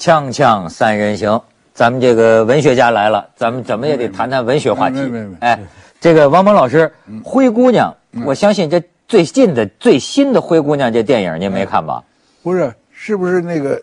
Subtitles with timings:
[0.00, 1.38] 锵锵三人行，
[1.74, 4.96] 咱们这个文学家来了，咱们怎么也得谈谈文学话题。
[4.96, 5.60] 没没没哎，
[6.00, 6.90] 这个王蒙老师，
[7.22, 7.94] 《灰姑娘》，
[8.24, 12.02] 我相信这最近的最新的《灰姑娘》这电影您没看吧？
[12.42, 13.78] 不是，是不是那个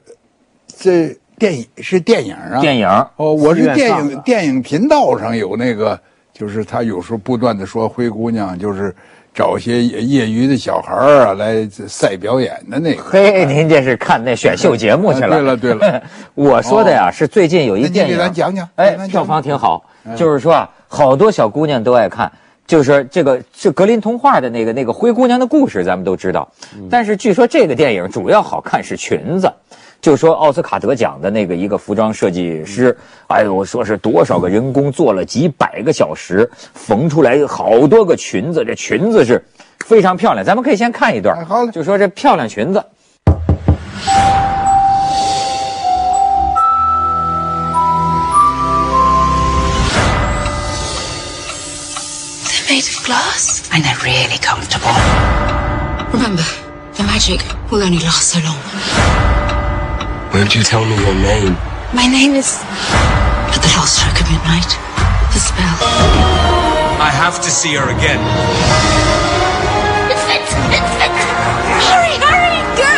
[0.65, 2.59] 这电影是电影啊？
[2.61, 2.87] 电影
[3.17, 5.99] 哦，我是电影电影频道上有那个，
[6.33, 8.91] 就是他有时候不断的说灰姑娘，就是
[9.37, 13.03] 找一些业业余的小孩儿啊来赛表演的那个。
[13.07, 15.27] 嘿，您这是看那选秀节目去了？
[15.27, 16.01] 啊对了对了，
[16.33, 19.85] 我说的呀是最近有一电影，咱讲讲哎票房挺好。
[20.05, 22.31] 嗯就是说啊，好多小姑娘都爱看。
[22.65, 26.49] 就是说这个是格林童话的那个那个灰姑娘的故事，咱们都知道。
[26.75, 29.53] 嗯但是据说这个电影主要好看是裙子。
[29.99, 32.95] 就说奥斯卡得奖的那个一个服装设计师，
[33.27, 39.43] 哎呦，我说是多少个人工做了几百个小时，缝出来好多个裙子，这裙子是
[39.85, 40.45] 非常漂亮。
[40.45, 42.81] 咱们可以先看一段，哎好嘞就说这漂亮裙子。
[52.45, 54.95] They're made of glass and they're really comfortable.
[56.13, 56.43] Remember,
[56.95, 59.36] the magic will only last so long.
[60.37, 61.57] Won't you tell me your name?
[61.95, 62.61] My name is.
[63.49, 64.77] At the last stroke of midnight,
[65.33, 65.77] the spell.
[67.01, 68.21] I have to see her again.
[70.13, 70.45] It's it!
[70.77, 71.09] It's it!
[71.89, 72.93] Hurry, hurry, go!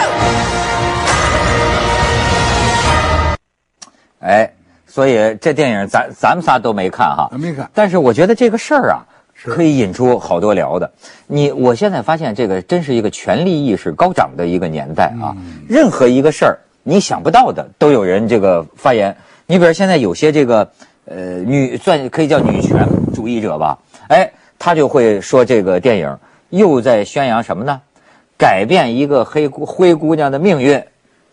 [4.19, 4.51] 哎，
[4.85, 8.99] 所以这电影咱咱们仨都没看哈，没看但是我觉得这个事儿啊，
[9.45, 10.91] 可以引出好多聊的。
[11.25, 15.33] 你我现在发现这个真是一个权力意识高涨的一个年代啊，
[15.69, 19.15] 任何一个事儿你想不到的都有人这个发言。
[19.45, 20.67] 你比如现在有些这个
[21.05, 26.17] 呃女算可以叫女权主义者吧，哎，他就会说这个电影
[26.49, 27.79] 又在宣扬什么呢？
[28.37, 30.81] 改变一个黑姑灰姑娘的命运，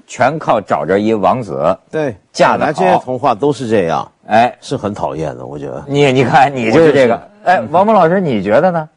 [0.06, 1.78] 全靠找着一王子。
[1.90, 5.84] 对，嫁得本来这些好童话都是这样，哎，是很讨厌的，我觉得。
[5.86, 7.30] 你你看，你就是这个。
[7.44, 8.88] 哎，王蒙老师，你觉得呢？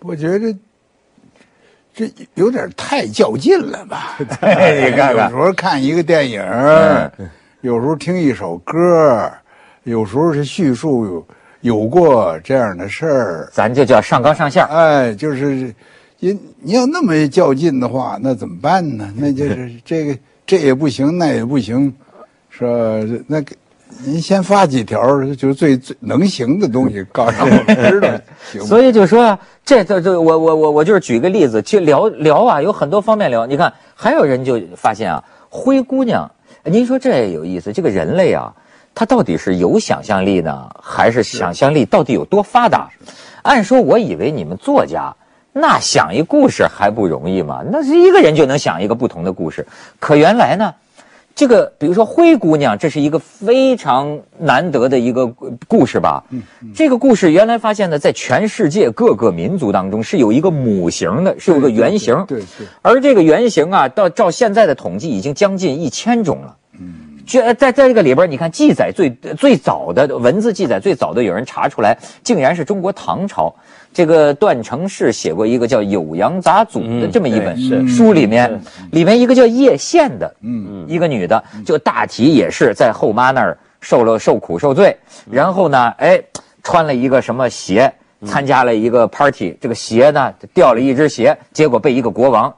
[0.00, 0.54] 我觉得
[1.94, 4.16] 这有点太较劲了吧？
[4.18, 4.26] 你
[4.96, 7.30] 看看有时候看一个电影，嗯
[7.60, 9.30] 有时候听一首歌，
[9.84, 11.26] 有时候是叙述有
[11.60, 13.48] 有过这样的事儿。
[13.52, 14.68] 咱就叫上纲上线儿。
[14.68, 15.72] 哎，就是，
[16.18, 19.12] 你你要那么较劲的话，那怎么办呢？
[19.16, 21.94] 那就是这个这也不行，那也不行，
[22.50, 23.24] 是吧？
[23.28, 23.54] 那个
[24.04, 25.00] 您先发几条，
[25.34, 28.08] 就是最最能行的东西，告诉我们知道
[28.50, 28.66] 行吗？
[28.66, 33.46] 所以就说啊，这这这，我我我我就是举个例子，去聊聊啊，有很多方面聊。
[33.46, 36.30] 你看，还有人就发现啊，灰姑娘，
[36.64, 38.52] 您说这有意思，这个人类啊，
[38.94, 42.90] 他到底是有想象力呢，还是想象力到底有多发达？
[43.42, 45.14] 按说，我以为你们作家。
[45.54, 47.62] 那想一故事还不容易吗？
[47.70, 49.66] 那是一个人就能想一个不同的故事。
[50.00, 50.72] 可原来呢，
[51.34, 55.26] 这个比如说灰姑娘，这是一个非常难得的一个
[55.66, 56.24] 故事吧。
[56.74, 62.14] 这个故事原来发现呢，在全世界各个民族当中是有一个母型的，是有个原型。
[62.28, 66.56] 对对对而这个原型啊，到照现在的统计，已经将近一千种了。
[67.24, 73.54] 这在在这个里边，你看记载最最早的文字记载最早的，有人查出来，竟然是中国唐朝。
[73.92, 78.60] 这个段成式写过一个叫《酉阳杂俎》的这么一本书，里面
[78.90, 84.96] 里面一个叫叶县的，嗯，一个女的，就大体也是在后妈那儿受了受苦受罪，
[85.30, 86.20] 然后呢，哎，
[86.62, 87.92] 穿了一个什么鞋，
[88.24, 92.52] 参加了一个 party，这个鞋呢掉了一只鞋，结果被一个国王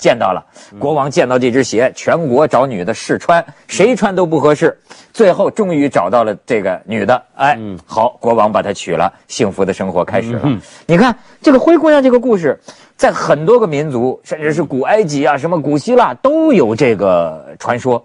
[0.00, 0.42] 见到了，
[0.78, 4.76] 国王见到这只鞋，全国找女的试穿，谁穿都不合适，
[5.12, 10.50] 最后终于找到了这个女的，哎，好，国王把她娶了，幸福的生活开始了。
[10.86, 12.58] 你看这个灰姑娘这个故事，
[12.96, 18.02] 在很多个民族，甚至是古埃及啊，什么古希腊都有这个传说。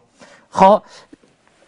[0.50, 0.84] 好，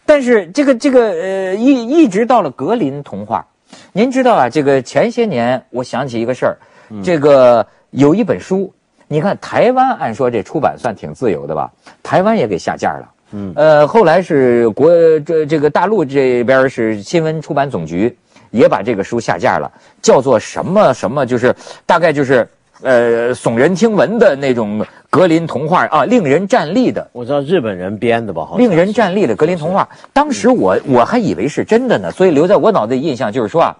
[0.05, 3.45] 但是这个这个呃，一一直到了格林童话，
[3.93, 6.57] 您知道啊，这个前些年我想起一个事儿，
[7.01, 8.73] 这个有一本书，
[9.07, 11.71] 你看台湾按说这出版算挺自由的吧，
[12.03, 13.09] 台湾也给下架了。
[13.31, 14.89] 嗯，呃，后来是国
[15.19, 18.15] 这这个大陆这边是新闻出版总局
[18.51, 19.69] 也把这个书下架了，
[20.01, 21.53] 叫做什么什么，就是
[21.85, 22.47] 大概就是
[22.81, 27.05] 呃耸人听闻的那种格林童话啊，令人站立的。
[27.11, 28.45] 我知道日本人编的吧？
[28.45, 29.87] 好像令人站立的格林童话。
[30.13, 33.75] 当时我我还以为是真的呢，所以留在我脑子里印象就是说啊，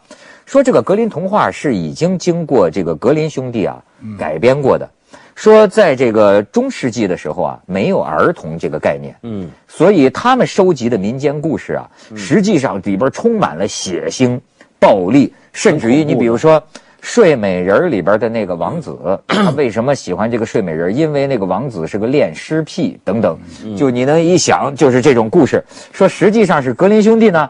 [0.45, 3.81] 说这个格林童话是已经经过这个格林兄弟啊
[4.19, 4.89] 改编过的。
[5.38, 14.39] 说在这个中世纪的时候啊，没有儿童这个概念，嗯，所以他们收集的民间故事啊，实际上里边充满了血腥、
[14.80, 16.62] 暴力，甚至于你比如说，
[17.01, 18.98] 睡美人里边的那个王子，
[19.28, 20.94] 他为什么喜欢这个睡美人？
[20.94, 23.38] 因为那个王子是个恋尸癖等等。
[23.78, 25.63] 就你能一想，就是这种故事。
[25.94, 27.48] 说实际上是格林兄弟呢，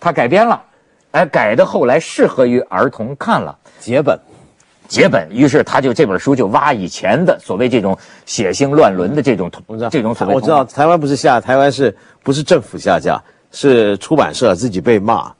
[0.00, 0.60] 他改编了，
[1.10, 3.54] 哎，改的后来适合于儿童看了。
[3.78, 4.18] 节本，
[4.90, 7.96] 节本，于是他就这本书就挖以前的所谓这种
[8.26, 13.22] 血腥乱伦的这种我知道这种所谓我知道台湾不是下，台湾是不是政府下架？
[13.52, 15.32] 是出版社自己被骂，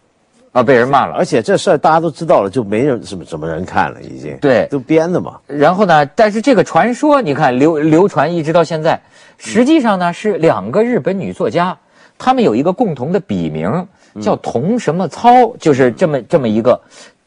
[0.53, 1.25] 啊被人骂了而。
[1.25, 5.39] 且这事儿大家都知道了，就没人什么什么人看了，已经对都编的嘛。
[5.47, 9.01] 然后呢，但是这个传说你看流流传一直到现在，
[9.39, 11.79] 实际上呢是两个日本女作家，
[12.19, 13.87] 她们有一个共同的笔名
[14.21, 16.81] 叫童什么操，就是这么这么一个。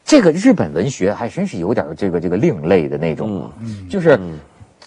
[0.04, 3.50] 这个日本文学还真是有点这个这个另类的那种，
[3.88, 4.18] 就是。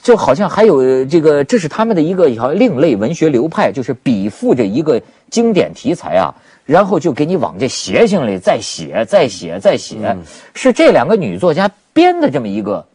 [0.03, 6.33] 就好像还有这个，这是他们的一个好像另类文学流派，就是比附着一个经典题材啊，
[6.63, 10.15] 然后就给你往这邪性里再写、再写、再写，
[10.53, 12.85] 是这两个女作家编的这么一个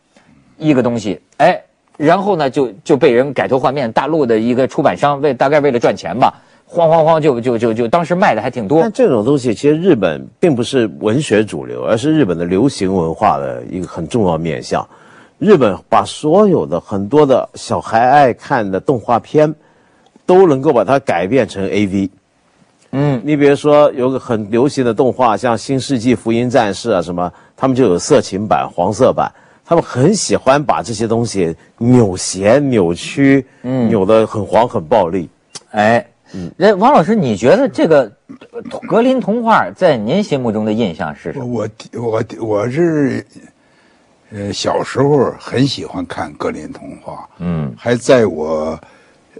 [0.56, 1.60] 一个东西，哎，
[1.98, 6.40] 然后呢就就被人改头换面，大陆的一个出版商为大概为了赚钱吧，
[6.72, 14.86] 慌慌慌就就就就当时卖的还挺多但，这种东西其实日本并不是文学主流，而是日本的流行文化的一个很重要面向。
[15.38, 19.54] 日本把所有的很多的小孩爱看的动画片，
[20.24, 22.08] 都能够把它改变成 AV。
[22.92, 29.30] 嗯，你比如说有个很流行的动画，像《新世纪福音战士》啊什么，他们就有色情版、黄色版，
[29.64, 35.28] 他们很喜欢把这些东西扭斜、扭曲，嗯，扭得很黄、很暴力。
[35.70, 36.06] 哎，
[36.56, 38.10] 人王老师，你觉得这个
[38.52, 41.44] 呃格林童话在您心目中的印象是什么？
[41.44, 41.68] 我
[42.00, 43.24] 我我是，
[44.30, 48.78] 呃，小时候很喜欢看格林童话，嗯，还在我，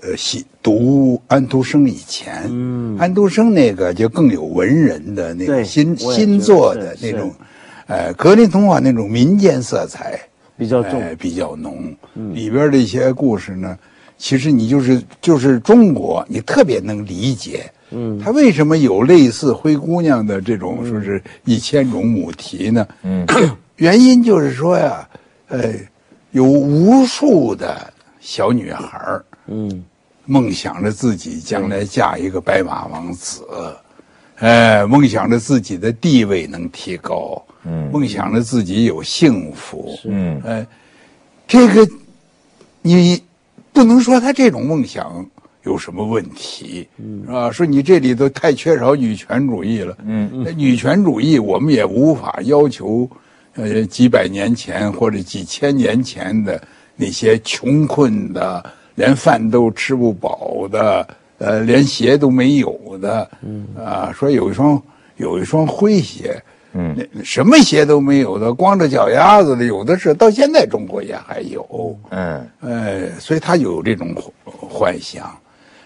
[0.02, 7.32] 呃，喜读安徒生以前，嗯，安徒生那个就更有文人的那对个新新作的那种，
[7.86, 10.20] 呃，格林童话那种民间色彩
[10.58, 11.94] 比较重哎比较浓，
[12.34, 13.76] 里边的一些故事呢，
[14.18, 17.70] 其实你就是就是中国，你特别能理解。
[17.90, 22.86] 嗯，他为什么有类似灰姑娘的这种说是一千种母题呢？
[23.02, 23.26] 嗯，
[23.76, 25.06] 原因就是说呀，
[25.48, 25.74] 呃，
[26.30, 29.84] 有无数的小女孩儿，嗯，
[30.24, 33.42] 梦想着自己将来嫁一个白马王子，
[34.38, 40.66] 呃，梦想着自己的地位能提高，嗯，梦想着自己有幸福，嗯呃，
[41.46, 41.86] 这个
[42.80, 43.22] 你
[43.72, 45.24] 不能说他这种梦想
[45.64, 47.50] 有什么问题，是吧？
[47.50, 53.08] 说你这里头太缺少女权主义了，嗯，那女权主义我们也无法要求，
[53.54, 56.60] 呃，几百年前或者几千年前的
[56.96, 58.64] 那些穷困的，
[58.94, 61.06] 连饭都吃不饱的，
[61.38, 64.80] 呃，连鞋都没有的，嗯，啊，说有一双
[65.16, 66.42] 有一双灰鞋。
[66.74, 71.98] 嗯，那什么鞋都没有的，光着脚丫子的有的是，到现在中国也还有。
[72.10, 74.14] 嗯呃，所以他有这种
[74.44, 75.30] 幻想。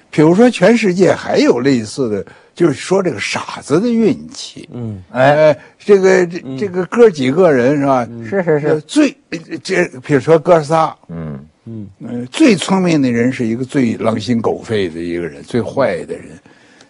[0.08, 2.24] 比如说，全世界还有类似的，
[2.54, 4.66] 就是说这个傻子的运气。
[4.72, 8.08] 嗯，哎，这个这这个哥几个人是吧？
[8.24, 9.14] 是是是呃最
[9.62, 16.26] 这比如说哥仨，嗯嗯，最聪明的人是一个最狼心狗肺的一个人，最坏的人。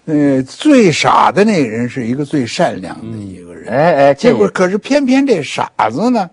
[0.05, 3.46] 呃，最傻的那个人是一个最善良的一个人。
[3.69, 6.29] 哎哎，结果可是偏偏这傻子呢，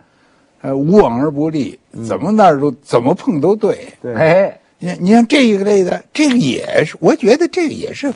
[0.61, 3.87] 呃，无往而不利，怎么那儿都怎么碰都对。
[4.15, 8.11] 哎你看你像这一类的，这个也是，我觉得这个也是，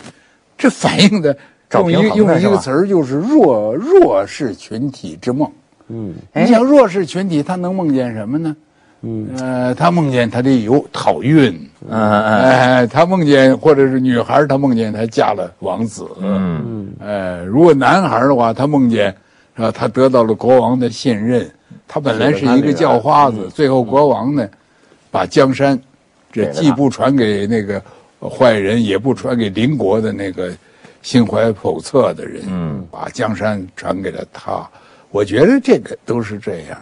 [0.57, 1.37] 这反映的
[1.73, 5.49] 用一用一个词儿就是弱弱势群体之梦。
[5.87, 8.55] 嗯，你想弱势群体，他能梦见什么呢？
[9.01, 11.53] 嗯，呃，他梦见他得有好运，
[11.87, 16.87] 嗯嗯哎，他梦见或者是女孩儿，她梦见她嫁了王子，嗯。
[16.99, 19.15] 哎，如果男孩的话，他梦见
[19.55, 19.71] 是吧？
[19.71, 21.47] 他得到了国王的信任，
[21.87, 24.49] 他本来是一个叫花子，最后国王呢，
[25.11, 25.79] 把江山，
[26.31, 27.79] 这既不传给那个
[28.19, 30.51] 坏人，也不传给邻国的那个
[31.03, 34.67] 心怀叵测的人，嗯，把江山传给了他。
[35.11, 36.77] 我觉得这个都是这样。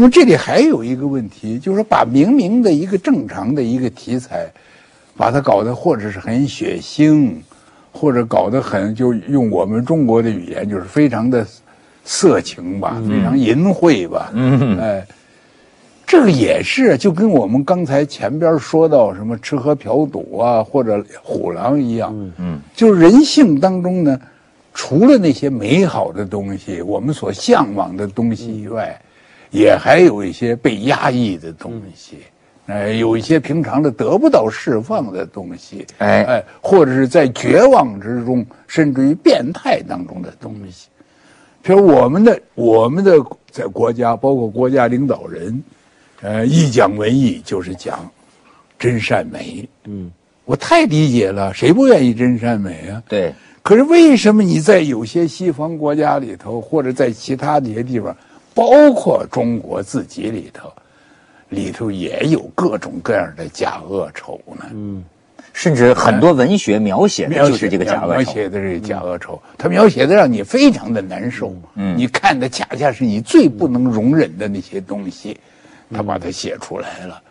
[0.00, 4.50] 那么这里还有一个问题，就是说把明明的一个正常的一个题材，
[5.14, 7.34] 把它搞得或者是很血腥，
[7.92, 11.46] 或者搞得很就用我们中国的语言就是非常的
[12.02, 14.78] 色情吧，非常淫秽吧，嗯。
[14.78, 15.06] 哎，
[16.06, 24.18] 这个也是就跟我们刚才前边说到什么吃喝嫖赌啊，或者虎狼一样，嗯，就是人性当中呢，
[24.72, 28.98] 除了那些美好的东西，我们所向往的东西以外，
[29.50, 32.18] 也还有一些被压抑的东西。
[32.66, 40.86] 哎，有一些平常的得不到释放的东西，哎哎，或者是在绝望之中，甚至于变态当中的东西。
[41.62, 43.18] 比如我们的我们的
[43.50, 45.60] 在国家，包括国家领导人，
[46.20, 48.08] 呃，一讲文艺就是讲
[48.78, 49.68] 真善美。
[49.86, 50.08] 嗯，
[50.44, 53.02] 我太理解了，谁不愿意真善美啊？
[53.08, 58.16] 对，可是为什么你在有些西方国家里头，或者在其他的一些地方，
[58.54, 60.72] 包括中国自己里头，
[61.48, 64.66] 里头也有各种各样的假恶丑呢？
[64.72, 65.04] 嗯，
[65.52, 68.20] 甚至很多文学描写的就是这个假恶丑。
[68.22, 71.54] 描写的这个假恶丑，他描写的让你非常的难受。
[71.74, 75.38] 嗯，你看的恰恰是你最不能容忍的那些东西，
[75.92, 77.22] 他把它写出来了。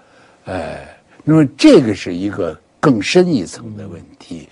[0.46, 4.50] 哎，那么这个是一个更深一层的问题。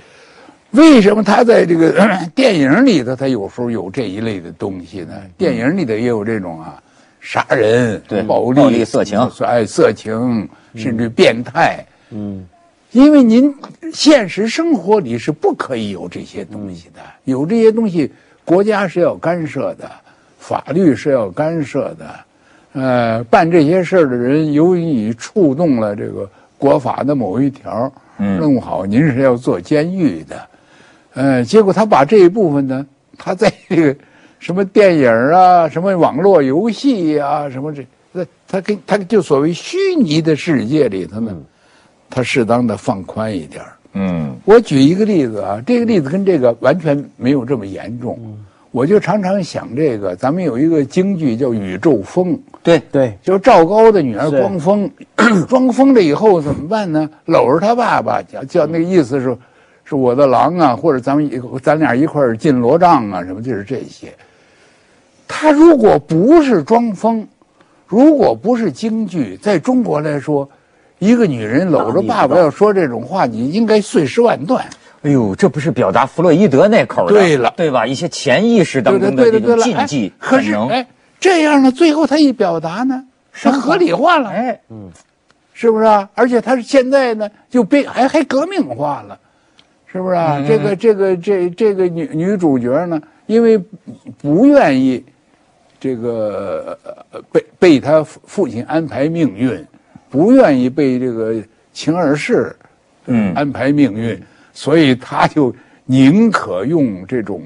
[0.72, 1.96] 为什么他在这个
[2.36, 5.14] 电影里头，他有时候有这一类的东西呢？
[5.38, 6.82] 电影里头也有这种啊，
[7.22, 11.84] 杀人、对暴力、暴力色情哎，色情，甚至变态。
[12.12, 12.46] 嗯，
[12.92, 13.54] 因为您
[13.94, 18.12] 现实生活里是不可以有这些东西的，有这些东西，
[18.44, 19.90] 国家是要干涉的，
[20.38, 22.16] 法律是要干涉的。
[22.74, 30.36] 呃，办这些事儿的人，由于你触动了这个国法的某一条，嗯弄不好您是要坐监狱的。
[31.18, 32.86] 呃，结果他把这一部分呢，
[33.18, 33.96] 他在这个
[34.38, 37.84] 什么电影啊、什么网络游戏啊、什么这，
[38.14, 41.36] 他他跟他就所谓虚拟的世界里头呢，
[42.08, 48.38] 他适当的放宽一点儿嗯我举一个例子啊，这个例子跟这个完全没有这么严重。
[48.72, 54.92] 我就常常想这个，咱们有一个京剧叫《宇宙风》，对对，就是赵高的女儿是光风，
[55.50, 57.10] 装疯了以后怎么办呢？
[57.26, 59.36] 搂着他爸爸，叫叫那个意思是，
[59.88, 64.14] 是我的狼啊，或者咱们一咱俩一块儿进罗帐啊，什么就是这些。
[65.28, 67.26] 他如果不是装疯，
[67.86, 70.50] 如果不是京剧，在中国来说，
[71.00, 74.66] 一个女人搂着爸爸要说这种话，你应该碎尸万段。
[75.04, 77.88] 哎呦，这不是表达弗洛伊德那口的，对了对吧？
[77.88, 80.88] 一些潜意识当中的这种对对对了，禁忌哎可能，哎，
[81.20, 84.30] 这样呢，最后他一表达呢，是合理化了。
[84.32, 84.90] 哎，嗯
[85.54, 86.10] 是不是啊？
[86.14, 89.18] 而且他是现在呢，就变还还革命化了，
[89.98, 90.46] 是不是啊？
[90.48, 93.58] 这个这个这这个女女主角呢，因为
[94.20, 95.04] 不愿意
[95.80, 96.78] 这个
[97.12, 99.66] 呃被被他父父亲安排命运，
[100.08, 101.36] 不愿意被这个
[101.74, 102.56] 秦二世
[103.08, 104.22] 嗯安排命运，
[104.54, 105.54] 所以他就
[105.86, 107.42] 宁可用这种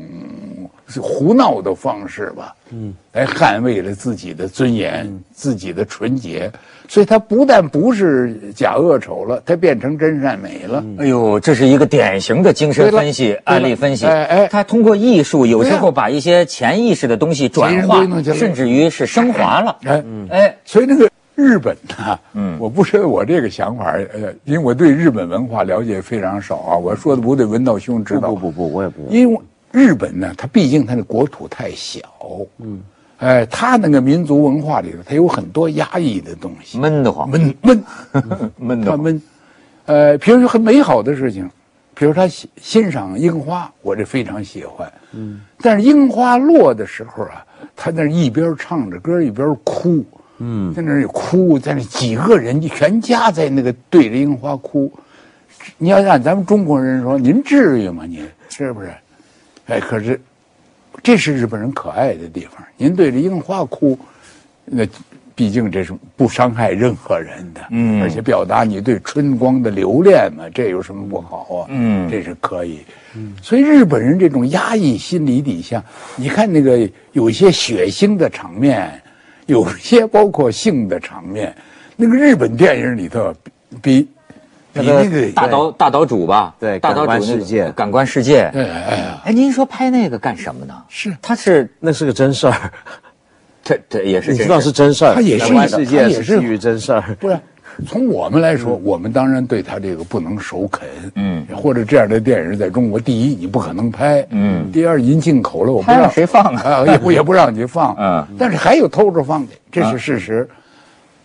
[0.99, 6.51] 胡闹的方式吧，嗯，来捍卫了自己的尊严、自己的纯洁。
[6.91, 10.83] 所以他不但不是假恶丑了，他变成真善美了。
[10.97, 14.05] 哎呦，这是一个典型的精神分析案例分析。
[14.05, 19.77] 哎哎他通过艺术，有时候把一些潜意识的东西转化甚至于是升华了。
[19.87, 28.31] 哎，哎，所以那个日本呐，嗯我不是我这个想法，呃，因为我对日本文化了解非常少啊，我说的不对，文道兄知道。
[28.31, 29.07] 不不不不，我也不。
[29.09, 29.39] 因为
[29.71, 32.01] 日本呢，它毕竟它的国土太小，
[32.59, 32.81] 嗯，
[33.21, 37.83] 哎，他那个民族文化里头，他有很多压抑的东西，闷得慌，闷闷，
[38.57, 38.97] 闷得慌。
[38.97, 39.21] 他闷，
[39.85, 41.47] 呃，比如说很美好的事情，
[41.93, 50.03] 比如他欣欣赏樱花，我这非常喜欢，嗯，但是樱花落的时候啊，他那一边唱着歌一边哭，
[50.39, 54.91] 嗯，在那里哭，在那几个人全家在那个对着樱花哭，
[55.77, 58.03] 你要让咱们中国人说，您至于吗？
[58.07, 58.91] 您是不是？
[59.67, 60.19] 哎，可是
[61.01, 62.63] 这是日本人可爱的地方。
[62.77, 63.97] 您对着樱花哭，
[64.65, 64.85] 那
[65.33, 71.67] 毕竟这是不伤害任何人的，嗯而且表达你对春光的留恋嘛，这有什么不好啊？
[71.69, 72.81] 嗯这是可以。
[73.41, 75.83] 所以日本人这种压抑心理底下，
[76.15, 79.01] 你看那个有一些血腥的场面，
[79.47, 81.55] 有些包括性的场面，
[81.95, 84.07] 那个日本电影里头比比
[84.73, 87.71] 那那个大岛大岛主吧，对大岛主感官世界。
[87.71, 88.41] 感官世界。
[88.53, 90.73] 哎哎，哎，您说拍那个干什么呢？
[90.87, 91.15] 是。
[91.21, 92.71] 他是那是个真事儿，
[93.63, 97.01] 这这也是你知道是真事儿，他也是感官世界也是基于真事儿。
[97.19, 97.37] 不是，
[97.87, 104.71] 从我们来说，我们当然对他这个不能首肯，嗯，或者这样的电影在中国，第一你不可能拍，嗯。
[104.71, 106.61] 第二您进口了，我不让谁放啊？
[106.63, 110.49] 啊，也不也不让你放， 嗯，但是还有偷着放的，这是事实，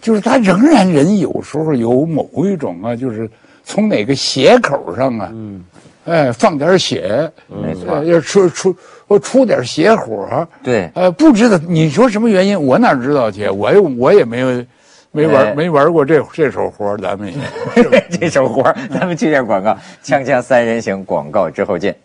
[0.07, 3.29] 就是他仍然人有时候有某一种啊，就是
[3.65, 5.65] 从哪个血口上啊，嗯，
[6.05, 8.73] 哎，放点血，没错呃要出出
[9.09, 13.49] 我出点血火，对呃，不知道你说什么原因，我哪知道去？
[13.49, 14.65] 我也我也没有
[15.11, 18.01] 没玩、哎没玩过这这手活咱们也。
[18.21, 18.63] 这手活
[18.95, 21.97] 咱们去下广告，锵锵三人行广告之后见。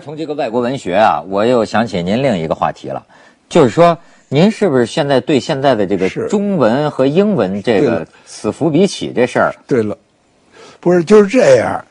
[0.00, 3.06] 从这个外国文学啊，我又想起您另一个话题了，
[3.48, 3.96] 就是说，
[4.28, 9.96] 您是不是现在对现在的这个中文和英文这个此伏彼起这事儿，对了，
[10.80, 11.84] 不是就是这样。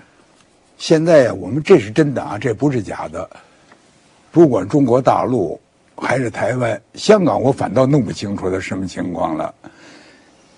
[0.78, 3.28] 现在呀，我们这是真的啊，这不是假的。
[4.30, 5.58] 不管中国大陆
[5.96, 9.54] 还是台湾、香港，我反倒弄不清楚它什么情况了。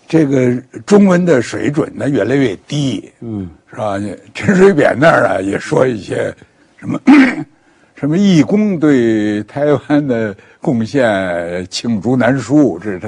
[0.08, 4.00] 这个中文的水准呢越来越低，嗯，是吧？
[4.34, 6.34] 陈水扁那儿啊也说一些
[6.78, 7.00] 什么
[7.96, 11.04] 什么义工对台湾的贡献
[11.68, 13.08] 罄竹难书，这是他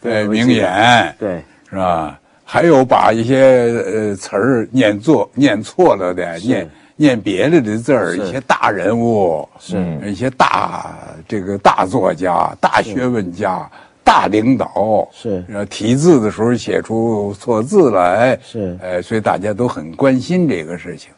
[0.00, 2.18] 的名言，对，是吧？
[2.44, 9.76] 还有把一些呃词儿念错、念错了的，念念别的的字儿，一些大人物，是。
[10.04, 13.70] 一些大这个大作家、大学问家、
[14.04, 15.44] 大领导，是。
[15.48, 18.76] 然后题字的时候写出错字来，是。
[18.82, 21.10] 呃，所以大家都很关心这个事情。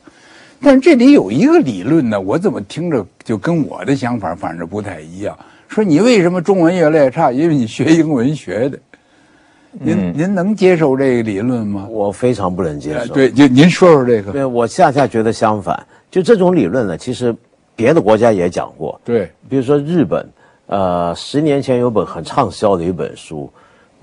[0.65, 5.39] 但是这里有一个理论呢，我怎么听着就跟我的想法反正不太一样。
[5.69, 7.31] 说你为什么中文越来越差？
[7.31, 8.79] 因为你学英文学的。
[9.73, 11.87] 您、您能接受这个理论吗？
[11.91, 13.01] 我非常不能接受。
[13.01, 14.31] 呃对，就您说说这个。
[14.31, 15.85] 对，我恰恰觉得相反。
[16.11, 17.35] 就这种理论呢，其实
[17.75, 19.01] 别的国家也讲过。
[19.05, 20.25] 对，比如说日本，
[20.67, 23.53] 呃，十年前有本很畅销的一本书，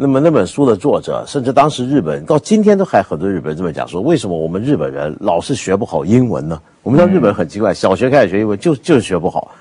[0.02, 6.60] 那么那本书的作者，甚至当时日本到今天都还很多日本人这么讲说，为什么我们日本人老是学不好英文呢？
[6.82, 9.52] 我们知道日本人很奇怪，小学开始学英文就就是学不好，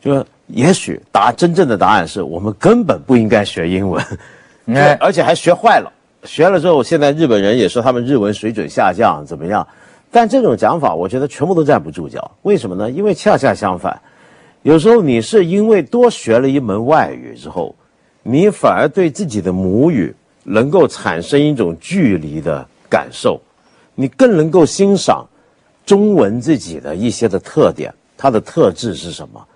[0.00, 4.04] 就也许答真正的答案是我们根本不应该学英文，
[4.74, 5.92] 哎 而且还学坏了。
[6.24, 9.64] 学了之后，现在日本人也说他们日文水准下降，怎么样？
[10.10, 12.28] 但这种讲法，我觉得全部都站不住脚。
[12.42, 12.90] 为什么呢？
[12.90, 13.96] 因为恰恰相反，
[14.62, 17.72] 有时候你是因为多学了一门外语之后，
[18.28, 23.40] 你反而对自己的母语能够产生一种距离的感受，
[23.94, 25.24] 你更能够欣赏
[25.84, 29.46] 中文自己的一些的特点，它的特质是什么？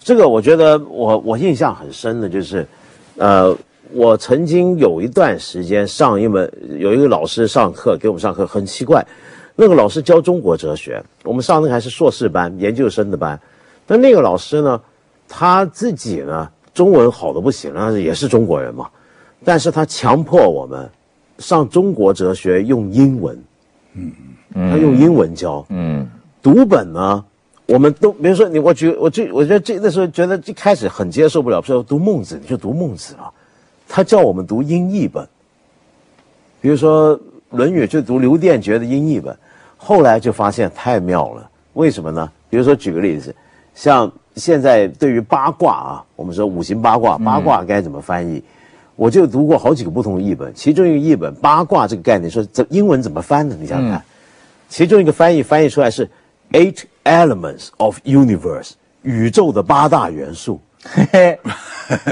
[0.00, 2.66] 这个我觉得我我印象很深的就是，
[3.18, 3.56] 呃，
[3.92, 9.06] 我曾经有一段时间上一门有一个老师上课给我们上课，很奇怪，
[9.54, 13.38] 那个老师教中国哲学，我们上的还是硕士班、研究生的班，
[13.86, 14.80] 但那个老师呢，
[15.28, 18.88] 他自己呢中文好的不行，啊也是中国人嘛，
[19.44, 20.88] 但是他强迫我们
[21.40, 23.42] 上中国哲学用英文，
[23.94, 24.12] 嗯，
[24.70, 26.08] 他用英文教，嗯，
[26.40, 27.24] 读本呢，
[27.66, 33.28] 我们都比如说你，我举我最我觉得这那时候觉得一开始很接受不了，说读孟子你就读孟子了，
[33.88, 35.26] 他叫我们读英译本，
[36.60, 37.18] 比如说
[37.50, 39.36] 《论语》就读刘殿觉的英译本，
[39.76, 42.30] 后来就发现太妙了，为什么呢？
[42.48, 43.34] 比如说举个例子，
[43.74, 48.42] 像现在对于八卦啊，我们说五行八卦，八卦该怎么翻译？
[48.96, 53.56] 我就读过好几个不同的译本，其中一个译本八卦这个概念说这英文怎么翻呢？
[53.60, 54.02] 你想想看，
[54.68, 56.08] 其中一个翻译翻译出来是
[56.52, 58.72] eight elements of universe
[59.02, 60.60] 宇宙的八大元素。
[60.84, 61.38] 嘿嘿，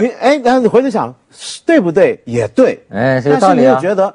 [0.00, 1.14] 你哎，然后你回头想，
[1.64, 2.20] 对不对？
[2.24, 4.12] 也对，哎这个但是你又觉得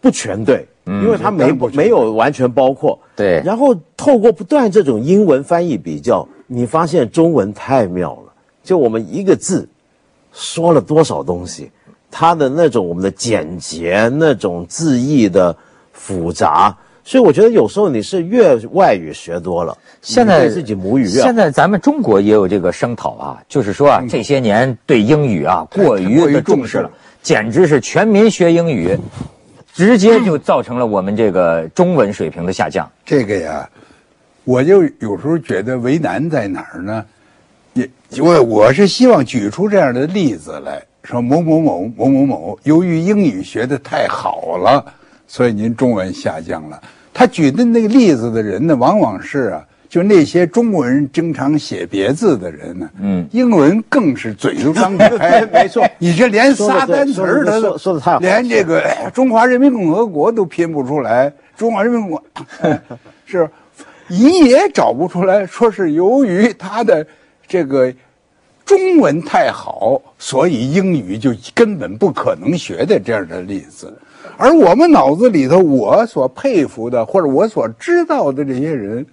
[0.00, 2.98] 不全对，因为它没没有完全包括。
[3.16, 8.32] 对然后透过不断这种英文翻译比较，你发现中文太妙了。
[8.62, 9.68] 就我们一个字
[10.32, 11.70] 说了多少东西，
[12.10, 15.56] 它的那种我们的简洁，那种字义的
[15.92, 16.76] 复杂。
[17.04, 26.90] 所以我觉得有时候你是越外语学多了，现在对自己母语越现在咱们中国也有这个声讨啊，就是说啊，这些年对英语啊过于的重视了，
[27.22, 28.98] 简直是全民学英语，
[29.72, 32.90] 直接就造成了我们这个中文水平的下降。
[33.04, 33.70] 这个呀，
[34.46, 37.04] 我就有时候觉得为难在哪儿呢？
[37.74, 44.82] 也我我是希望举出这样的例子来，说某某某某某某，由于英语学的太好了，
[45.26, 46.80] 所以您中文下降了。
[47.12, 55.44] 他举的那个例子的人呢，往往是啊，就那些中国人经常写别字的人呢，嗯英文更是嘴都张不开。
[55.52, 62.22] 没错 你这连仨单词儿都说得说说得太好连这个哎中华人民共和国都拼不出来，中华人民共和
[62.60, 63.50] 国是
[64.08, 67.06] 你也找不出来，说是由于他的
[67.46, 67.92] 这个
[68.64, 73.92] 中文太好，所以英语就根本不可能学的这样的例子。
[74.36, 79.06] 而我们脑子里头，我所佩服的或者我所知道的这些人，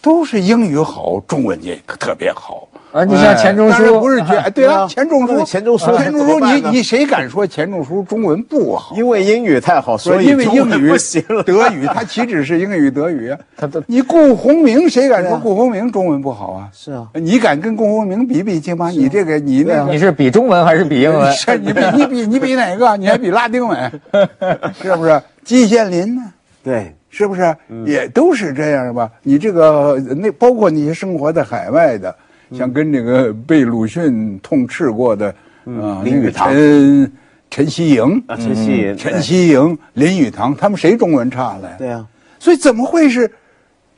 [0.00, 2.68] 都是英语好，中文也特别好。
[2.92, 8.94] 啊你像钱钟书当然不是觉，对啊，对啊钱钟书，钱钟书钱钟书，你你谁敢说钱钟书中文不好？
[8.94, 11.42] 因为英语太好，所以因为中文英语不行了。
[11.42, 13.66] 德语，他岂止是英语德语他？
[13.66, 16.68] 都你顾鸿明，谁敢说顾鸿明中文不好啊？
[16.72, 18.90] 是啊，你敢跟顾鸿明比比去吗？
[18.90, 21.32] 你这个你那你是比中文还是比英文？
[21.32, 22.96] 是你比你比你比哪个？
[22.98, 23.90] 你还比拉丁文，
[24.82, 25.20] 是不是？
[25.44, 26.22] 季羡林呢？
[26.62, 27.56] 对，是不是？
[27.86, 29.10] 也都是这样吧？
[29.22, 32.14] 你这个那包括那些生活在海外的，
[32.56, 35.34] 像跟这个被鲁迅痛斥过的啊，
[35.64, 37.12] 那个林语堂陈
[37.50, 41.76] 陈希莹、啊，陈希莹，陈希莹、林语堂，他们谁中文差了呀？
[41.78, 42.06] 对啊，
[42.38, 43.30] 所以怎么会是？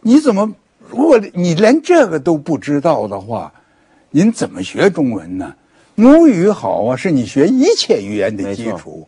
[0.00, 0.52] 你怎么
[0.90, 3.52] 如果你连这个都不知道的话，
[4.10, 5.54] 您怎么学中文呢？
[5.94, 9.06] 母语好啊，是你学一切语言的基础。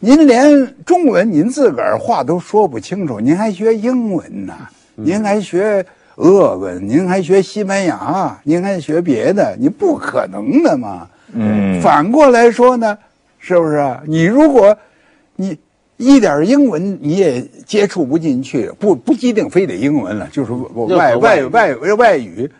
[0.00, 4.56] 您连中文您自个儿话都说不清楚，您还学英文呢？
[4.94, 5.84] 您还学
[6.18, 6.88] 俄文？
[6.88, 8.38] 您还学西班牙？
[8.44, 9.56] 您还学别的？
[9.58, 11.08] 你不可能的嘛。
[11.32, 12.96] 嗯反过来说呢，
[13.38, 14.02] 是不是啊？
[14.06, 14.76] 你如果
[15.36, 15.56] 你
[15.96, 20.52] 一点英文你也接触不进去，不不一定非得英文了，就是
[20.94, 22.50] 外外外外外语，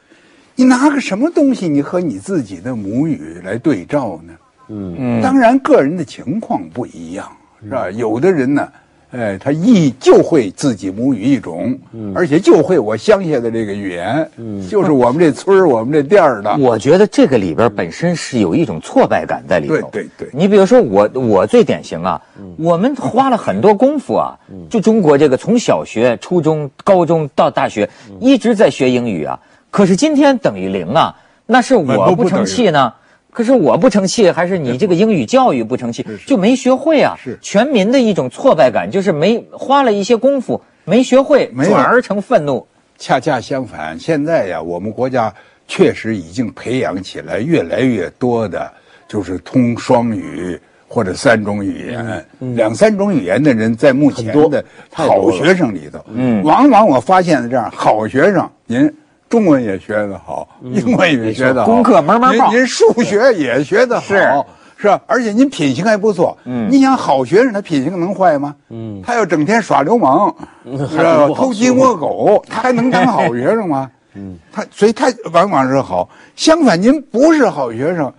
[0.54, 4.34] 你拿个什么东西你和你自己的母语来对照呢？
[4.68, 7.26] 嗯当然，个人的情况不一样，
[7.64, 7.90] 是吧？
[7.90, 8.68] 有的人呢，
[9.10, 11.78] 哎，他一就会自己母语一种，
[12.14, 14.28] 而且就会我乡下的这个语言，
[14.68, 16.54] 就是我们这村儿、我们这店儿的。
[16.58, 19.88] 我觉得这个里边本身是有一种挫败感在里头。
[19.90, 22.20] 对对对你比如说我，我最典型啊，
[22.58, 27.88] 我们花了很多功夫啊，就中国这个从小学、初中、高中到大学，
[28.20, 29.40] 一直在学英语啊。
[29.70, 31.16] 可是今天等于零啊，
[31.46, 32.92] 那是我不成器呢？
[33.38, 37.14] 可是我不成器，还是你这个英语教育不成器，就没学会啊？
[37.22, 42.66] 是全民的一种挫败感，就是没花了一些功夫，没学会，没有转而成愤怒。
[42.98, 45.32] 恰恰相反，现在呀，我们国家
[45.68, 48.68] 确实已经培养起来越来越多的，
[49.06, 58.92] 就是通双语或者三种语言、两三种语言的人，在目前的好学生里头，嗯，往往我发现的这样好学生，您。
[59.28, 64.42] 中文也学得好，英文也学得好，功课慢慢报您您数学也学得好，是
[64.78, 65.00] 是吧？
[65.06, 66.36] 而且您品行还不错。
[66.44, 68.54] 嗯，你想好学生他品行能坏吗？
[68.70, 70.34] 嗯，他要整天耍流氓，
[70.88, 71.28] 是吧？
[71.34, 73.90] 偷鸡摸狗， 他还能当好学生吗？
[74.14, 76.08] 嗯，他所以他往往是好。
[76.34, 78.12] 相反，您不是好学生，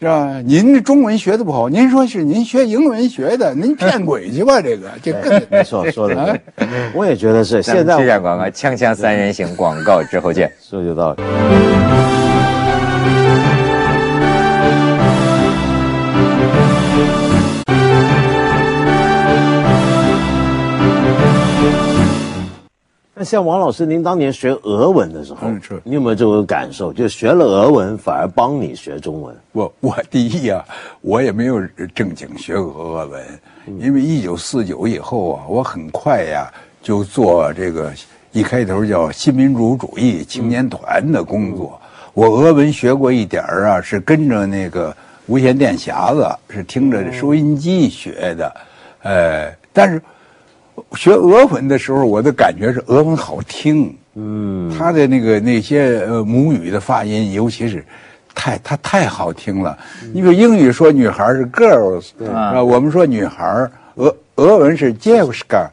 [0.00, 0.40] 是吧？
[0.44, 4.60] 您这中文学的不好，您说是您学英文学的，您骗鬼去吧？
[4.60, 7.62] 这个 这更没错，说的对，我也觉得是。
[7.62, 10.50] 现在这下广告，锵锵三人行广告之后见。
[10.60, 11.22] 说有道理。
[23.18, 26.92] 那像王老师，您当年学俄文的时候，嗯是你有没有这种感受？
[26.92, 29.34] 就学了俄文，反而帮你学中文？
[29.50, 30.64] 我我第一啊，
[31.00, 31.60] 我也没有
[31.96, 33.20] 正经学过俄文，
[33.80, 36.48] 因为一九四九以后啊，我很快呀
[36.80, 37.92] 就做这个
[38.30, 41.76] 一开头叫新民主主义青年团的工作。
[42.14, 48.56] 我俄文学过一点儿啊，是跟着那个无线电匣子，是听着收音机学的，
[49.02, 50.00] 呃，但是
[50.94, 53.94] 学俄文的时候，我的感觉是俄文好听。
[54.14, 57.84] 嗯，他的那个那些呃母语的发音，尤其是
[58.34, 59.78] 太他太好听了。
[60.12, 65.70] 你比如英语说女孩是 girls，啊，我们说女孩俄俄文是 j e v s h k a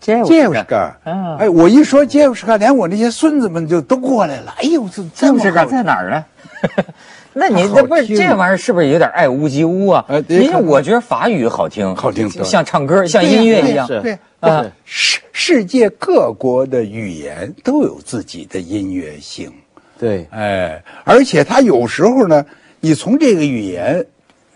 [0.00, 4.54] j e v s h k 嗯哎，我一说 j e v s h k a 连我那些孙子们就都过来了。
[4.58, 6.24] 哎呦，这 j e v s h k a 在哪儿呢？
[7.34, 10.04] 那你好这不是这玩意儿是不是有点爱屋及乌啊？
[10.28, 13.86] 因为我觉得法语好听，好听像唱歌，像音乐一样。
[13.86, 19.52] 是对啊世世界各国的语言都有自己的音乐性。
[19.98, 22.44] 对，哎，而且他有时候呢，
[22.80, 24.04] 你从这个语言，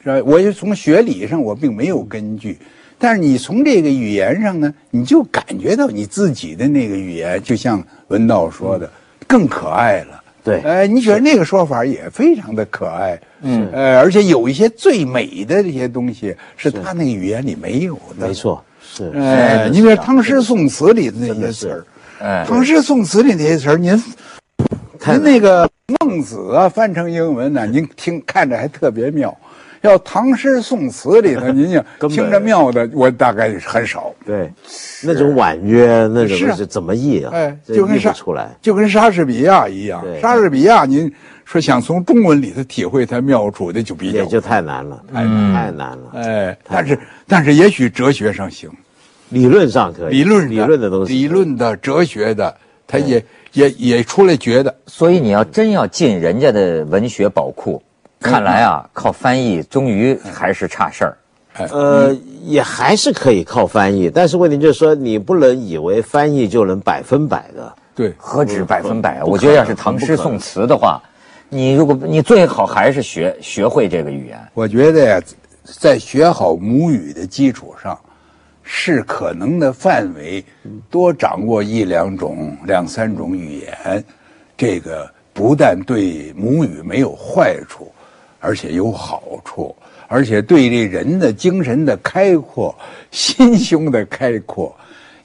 [0.03, 0.23] 是吧？
[0.25, 2.59] 我也从学理上我并没有根据，
[2.99, 8.91] 但是你从这个语言上呢，你就感觉到你自己的那个语言，就像文道说的，
[9.27, 10.22] 更可爱了。
[10.45, 18.35] 对哎，你觉得那个说法也非常的可爱，嗯，呃，而且有一些最美的这些东西是他那个语言里没有的，没。
[18.35, 19.13] 错，是。
[19.15, 21.85] 哎，你比如唐诗宋词里的那些词儿，
[22.21, 23.95] 哎，唐诗宋词里那些词儿，您
[25.07, 25.69] 您那个
[26.01, 29.37] 孟子啊，翻成英文呢，您听看着还特别妙。
[29.83, 34.12] 要唐诗宋词里头， 您想根本听着妙的，我大概是很少。
[34.25, 34.53] 对，
[35.03, 36.67] 那种婉约，那种是。
[36.67, 37.31] 怎么译啊？
[37.35, 38.57] 哎，就跟莎出来。
[38.63, 40.05] 就跟莎士比亚一样。
[40.21, 41.13] 莎士比亚，您
[41.45, 46.13] 说想从中文里头体会他妙处，那就比较也就太难了，太太难了。
[46.15, 48.71] 哎，但是但是也许哲学上行，
[49.31, 52.55] 理论上可以，理论理论的东西，理论的、哲学的，
[52.87, 54.75] 他也也也出来觉得。
[54.87, 57.83] 所以你要真要进人家的文学宝库，
[58.21, 61.17] 看来啊，靠翻译终于还是差事儿。
[61.55, 67.73] 呃，也还是可以靠翻译，但是问题就是说，你不能以为翻译就能百分百的。
[67.95, 68.15] 对。
[68.17, 69.25] 何止百分百啊！
[69.25, 71.03] 我觉得要是唐诗宋词的话，
[71.51, 74.39] 你如果你最好还是学学会这个语言。
[74.55, 75.21] 我觉得呀，
[75.65, 77.99] 在学好母语的基础上，
[78.63, 80.43] 是可能的范围，
[80.91, 84.03] 多掌握一两种、两三种语言，
[84.57, 87.93] 这个不但对母语没有坏处，
[88.43, 89.75] 而且有好处，
[90.09, 92.77] 而且对这人的精神的开阔、
[93.11, 94.75] 心胸的开阔。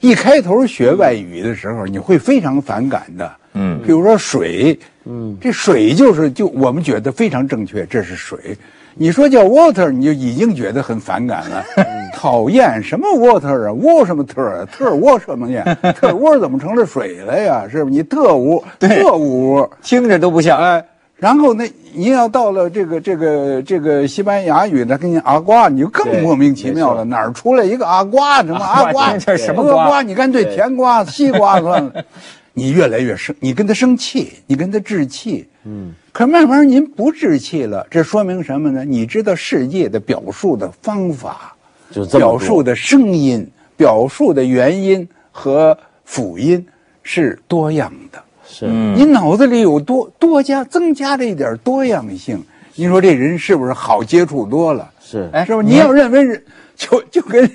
[0.00, 3.30] 一开头学外语的时候，你会非常反感的。
[3.54, 8.56] 嗯，比如说水，嗯，这水就是就我们觉得非常正确，这是水。
[9.00, 11.64] 你说叫 water，你就已经觉得很反感了，
[12.14, 15.64] 讨厌什么 water 啊，窝什么特啊，特窝什么呀？
[15.98, 17.66] 特窝怎么成了水了呀？
[17.70, 17.96] 是不是？
[17.96, 20.58] 你特屋特屋，听着都不像。
[20.58, 20.84] 哎，
[21.18, 28.40] 然后那您要到了这个这个这个西班牙语，那跟你阿瓜，你就更莫名其妙了，哪儿出来一个阿瓜？
[28.42, 29.16] 什么阿瓜？
[29.18, 29.88] 这什么瓜？
[29.88, 30.02] 瓜？
[30.02, 32.04] 你干脆甜瓜、西瓜算了。
[32.54, 35.46] 你越来越生，你跟他生气，你跟他置气。
[35.64, 38.84] 嗯，可慢慢您不置气了，这说明什么呢？
[38.84, 41.54] 你知道世界的表述的方法，
[41.92, 46.66] 就这么多表述的声音、表述的原因和辅音
[47.04, 48.20] 是多样的。
[48.48, 52.42] 是，你脑子里有多多加增加了一点多样性，
[52.74, 54.90] 你说这人是不是好接触多了？
[55.04, 55.28] 是。
[55.32, 55.60] 哎是吧？
[55.62, 57.48] 你要认为是， 就就跟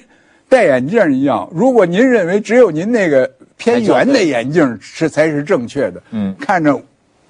[0.48, 6.36] 戴眼镜一样，如果您认为只有您那个偏圆的眼镜是才是正确的，嗯。
[6.40, 6.80] 看着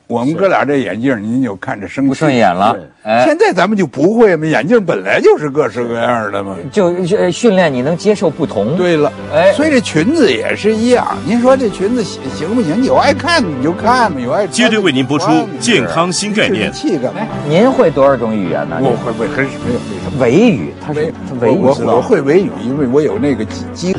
[0.07, 2.77] 我们哥俩这眼镜，您就看着生不顺眼了。
[3.03, 6.55] 哎，现在咱们就不会嘛，眼镜本来就是各式各样的嘛。
[6.71, 8.77] 就就训练你能接受不同。
[8.77, 11.17] 对了，哎所以这裙子也是一样。
[11.25, 12.83] 您说这裙子行行不行？
[12.83, 15.25] 有爱看你就看嘛，有爱穿接着为您播出
[15.59, 16.71] 健康新概念？
[17.47, 18.77] 您会多少种语言呢？
[18.81, 20.19] 我会不会很没有没有。
[20.19, 23.95] 维语，他是维语我我会维语，因为我有那个基基